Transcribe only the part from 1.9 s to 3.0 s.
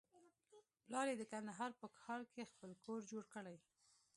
ښار کښې خپل کور